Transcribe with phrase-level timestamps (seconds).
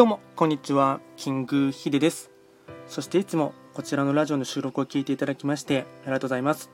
[0.00, 0.98] どうもこんにちは。
[1.18, 2.30] キングヒデです。
[2.86, 6.70] そしていつもこちらのラジオの収録を聞いていただきましてありがとうございます。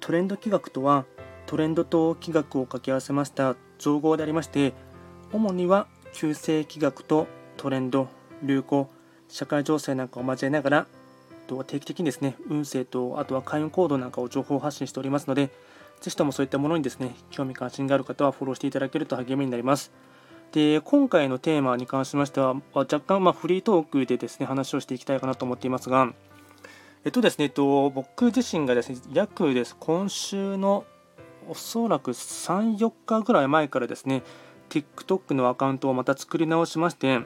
[0.00, 1.04] トレンド企画とは
[1.46, 4.74] トレンドと企画を掛け合わせました造語でありまして
[5.32, 8.08] 主には旧世企画とトレンド
[8.42, 8.90] 流行
[9.28, 10.86] 社会情勢なんかを交えながら
[11.46, 15.52] 定期的にですね運勢とあとは開運行動なんかを情報発信しておりますので
[16.00, 19.92] ぜひともそういったものにですね興味関心がある方はフォローしていただけると励みになります。
[20.52, 26.12] で今回のテーマに関しましては若干まフリートークでですね話をしていきたいかなと思っていますが
[27.04, 30.84] えっとですね、えっと、僕自身がですね約です今週の
[31.48, 34.22] おそらく3、4日ぐらい前からですね
[34.68, 37.20] TikTok のアカウントをまた作り直しまして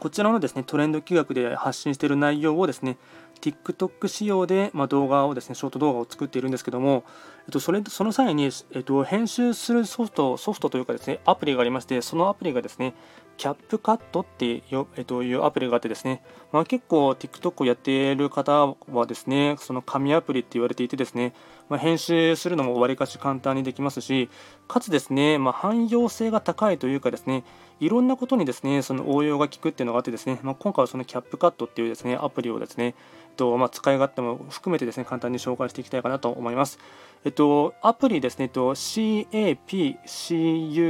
[0.00, 2.96] こちらのですねトレンド企画で発信している内容をですね
[3.40, 7.04] TikTok 仕様で、まあ、動画をですね、ショート動画を作っているんですけども、
[7.46, 12.94] えっと、それその際に、えっと、編集するソフト、ソフトというかですね、アプリがありまして、そのアプリがですね、
[13.36, 16.22] キャップカットっていう,、えっと、いうアプリがあってですね、
[16.52, 21.34] まあ、結構 TikTok をやっている方はですね、その紙アプリって言われていてですね、
[21.68, 24.28] まあ、編集するのもわりかし簡単にできますし、
[24.68, 27.42] かつですね、まあ、汎用性が高いというかですね、
[27.80, 32.94] いろんなことにですね、その応用が効くっていうのがあってですね、ま、今回はそのキャップカットっていうですね、アプリをですね、
[33.32, 36.78] とまあ、使い勝手も含めてですね簡単に紹介していきたいかなと思います。
[37.24, 39.64] えっと、アプリですね、えっと、CAPCUT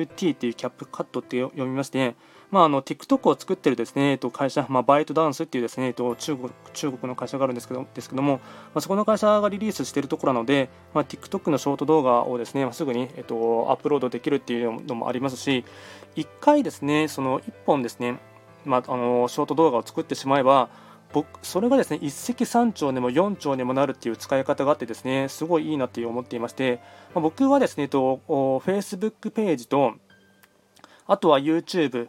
[0.06, 2.14] っていうキャップカットって読みまして、
[2.50, 8.40] まあ、あの TikTok を作ってるですね、えっと、会社、まあ、バイトダンスっていうですね、えっと、中国中国の会社があるんですけどですけども、ま
[8.76, 15.64] あ、そこの会社がリリースしているところなので、まあ、TikTok のショート動画をですね、まあ、すぐに、えっと、アップロードできるっていうのもありますし、
[16.16, 18.18] 1回ですね、その1本ですね、
[18.66, 20.68] まあ、あのショート動画を作ってしまえば、
[21.12, 26.80] 僕それがですね一石三鳥でも4鳥にもなるっていう使い方があってですねすごいいいなって思っていまして、
[27.14, 29.94] まあ、僕はですねと Facebook ページと
[31.06, 32.08] あとは YouTube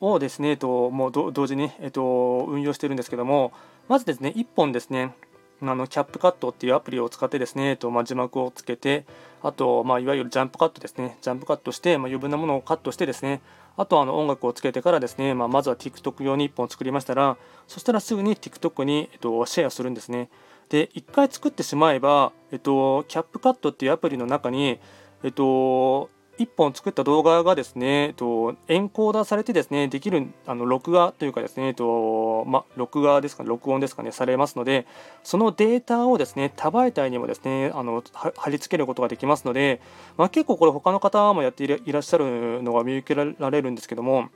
[0.00, 3.52] をですねともう同時に、えっと、運用してるんですけども
[3.88, 5.14] まずですね1本ですね
[5.62, 9.04] あのキャップカットっていうアプリを使ってですね、えっとまあ、字幕をつけて
[9.42, 13.40] あと、まあ、いわゆるジャンプカットですねジャンプカットして、まあ、余分なものをカットしてですね
[13.80, 20.28] あとあの音楽をつけてからですね、まあ、まずは TikTok 用に1本作りましたら、そしたらすぐに TikTok に、えっと、シェアするんですね。
[20.68, 24.78] で、1回作ってしまえば、えっと、キャップカットっていうアプリの中に、
[25.22, 34.86] えっと、1本作った動画がですね、と、エンコーダーされてですね、できるあの録画というかですね、とま、録画ですか、録音ですかね、されますので、
[35.22, 39.80] そのデータをですね、多媒体にもですね、あの貼り付けることができますので、
[40.16, 44.30] まあ、結構これ他の方もやっていらっしゃるのが見受けられるんですけども、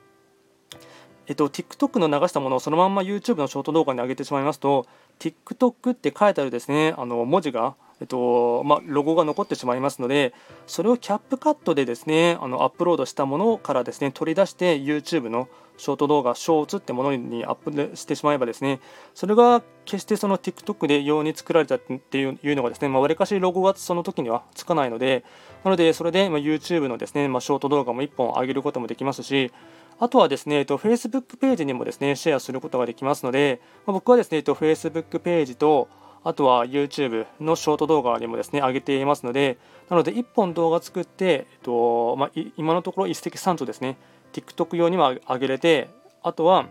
[1.26, 4.86] えっと、TikTok の流したものをそのまま YouTube のショート動画に上げてしまいますと
[5.18, 10.34] TikTok って書いてあるですねあの文字がえっとまあ、ロゴが残ってしまいますので、
[10.66, 18.80] それをキャップカットでですねあのアップロードしたものからですね取り出して YouTube のショート動画、ショーツってものにアップしてしまえばですね、
[19.14, 25.24] それが決してその TikTok で用に作られたっていうのがですね、わり、かしロゴがその時にはつかないので、
[25.64, 29.52] なのでそれで、ま YouTube のですね、まあ、ショート動画も1本上げることもできますし、
[29.98, 35.88] あとはですね、えっと、Facebook ページにもですね、シェアすることができますので、まあ、僕はですね、えっと、Facebook ページと、
[36.24, 39.58] あとは YouTube のショート動画にもですね、上げていますので、
[39.90, 43.96] なので1本動画作って、えっとまあ、今のところ一石三鳥ですね、
[44.32, 45.88] TikTok 用にも上げれて、
[46.22, 46.66] あとは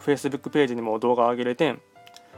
[0.00, 1.76] Facebook ページにも動画上げれて、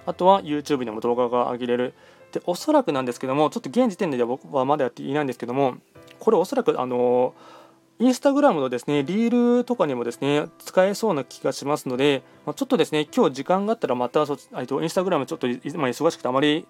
[0.07, 1.95] あとは YouTube にも動画が上げれる。
[2.33, 5.75] で、おそらくなんですけども、ちょっと現時点では僕はまだやっていないんですけども、
[6.21, 7.35] これおそらくあの
[8.01, 16.67] インスタグラムのですね、リールとかにもですね、使えそうな気がしますので、まあ、ちょっとですね、今日時間があったらまたそ、えっと、インスタグラムちょっと今忙しくてあまり、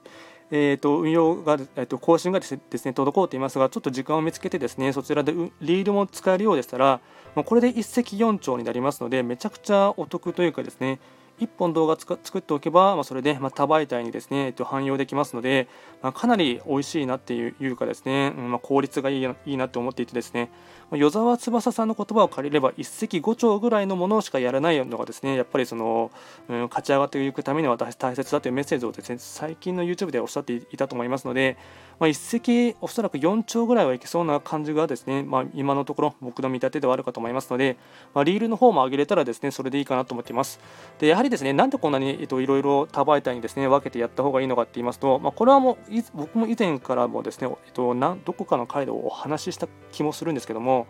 [0.50, 7.00] えーと、運用が、えーと、更新がですね、滞っていますが、ちょっと時間を見つけてですね、そちらでリールも使えるようでしたら、
[7.36, 10.98] まあ、これで一石四鳥になりますので、めちゃくちゃお得というかですね、
[11.40, 15.68] 1本動画作っておけば、まあ、それで、まあ多媒体にですね、えっと、汎用できますので、
[16.02, 20.50] まあ、かなり美味しいなっていうかですね、うんまあ、効率がいいいいなと思っていてですね、
[20.90, 26.10] まあ与沢翼さんの言葉を借りれば一石五鳥ぐらいのものしかやらないのがですね、やっぱりその、
[26.48, 31.56] うん、勝ち上がっていくためには大切だというメッセージをですね、最近の YouTube でおっしゃっていたと思いますので、
[32.00, 37.76] まあ、一石おそらく4兆ぐらいはいけそうな感じがですね、まあ、今のところ僕の見立てではあるかと思いますので、
[38.14, 40.60] まあ、リールの方も上げれたらですねそれでいいかなと思っています。
[40.98, 50.86] でやはりですねなんでこんなに、えっと、いろいろ多媒体にですね分けてやった方がいいのかって言いますと、まあ、これはもう僕も以前からもですね、えっと、などこかの回でお話しした気もするんですけども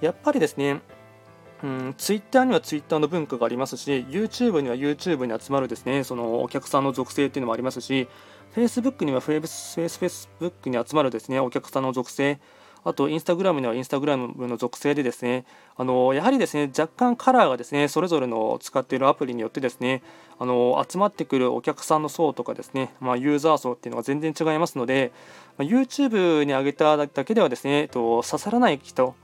[0.00, 0.80] やっぱりですね
[1.62, 8.06] うん、ツイッターにはツイッターの文化がありますし、YouTube には YouTube に集まるですねそのお客さんの属性っていうのもありますし、
[8.54, 12.38] Facebook にはフェイス Facebook に集まるですねお客さんの属性、
[12.84, 15.44] あとインスタグラムにはインスタグラムの属性でですね
[15.76, 20.02] あのやはりですね若干カラーがですねそれぞれの使っているアプリによってですね
[20.38, 25.12] あの集まってくるお客さんの層とかですね、まあ、ユーザー層っていうのが全然違いますので、
[25.58, 29.14] ま、YouTube に上げただけではですね、と、刺さらない人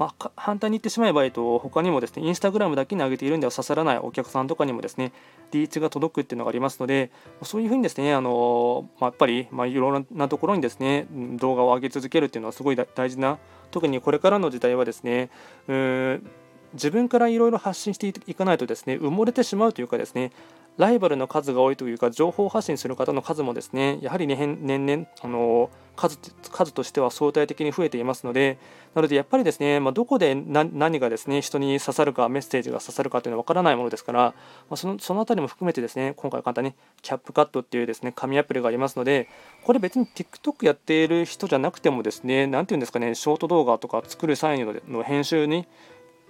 [0.00, 5.12] まあ、反対に言ってしまえば、えっと、他にもですね、インスタグラムだけに上げているんでは刺さらないお客さんとかにもですね、
[5.52, 7.10] リーチが届くっていうのがありますので、
[7.42, 13.38] そういうふうにですね、あのまあ、やっぱり、まあ、いろんなところにですね、動画を上げ続けるっていうのはすごい大事な、
[13.72, 15.28] 特にこれからの時代はですね、
[15.68, 16.30] うーん
[16.72, 20.30] 自分からいろいろ発信していかないとですね、埋もれてしまうというかですね、
[20.78, 26.18] ライバルの数が多いというか、情報発信する方の数もですね、やはり、ね、年々、あの数
[26.50, 28.58] 数としては相対的に増えていますので、
[28.94, 34.34] なのでやっぱりですね、まあ、どこで何がですね人に刺さるか、メッセージが刺さるかというのは分からないものですから、ま
[34.70, 39.28] あ、そのそのあたりも含めてですね、今回簡単にキャップカットっていうですね紙アプリがありますので、
[39.64, 44.58] これ別に TikTok やっている人じゃなくてもですね、なんていうんですかね、ショート動画とか作る際
[44.88, 45.66] の編集に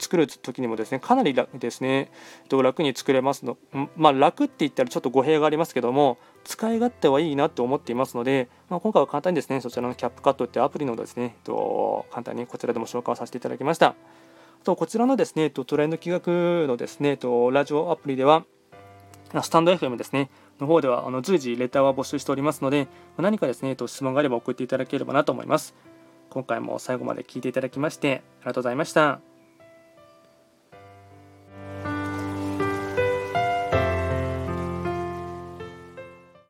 [0.01, 2.11] 作る時にもですねかなり楽ですね
[2.51, 3.59] 楽に作れますの
[3.97, 13.95] まあ楽って言ったらちょっと語弊がありますけども使い勝手はいいなと思っていますので、まあ、今回は簡単にですねそちらのキャップカットってアプリのですね簡単にこちらでも紹介をさせていただきましたあ
[14.65, 17.19] とこちらのですねトレンド企画のですね
[17.53, 18.45] ラジオアプリでは
[19.43, 20.31] スタンド FM ですね
[20.61, 25.75] の方ではあの随時レターは募集しておりますので何かですね質問があれば送っていただければなと思います
[26.31, 29.30] 今回も最後まで聞いていただきましてありがとうございました。